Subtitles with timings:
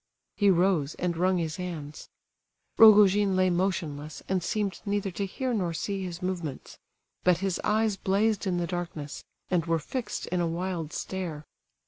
[0.35, 2.09] He rose, and wrung his hands.
[2.79, 6.79] Rogojin lay motionless, and seemed neither to hear nor see his movements;
[7.23, 11.45] but his eyes blazed in the darkness, and were fixed in a wild stare.